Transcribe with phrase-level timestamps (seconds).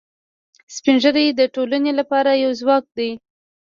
[0.75, 3.09] سپین ږیری د ټولنې لپاره یو ځواک دي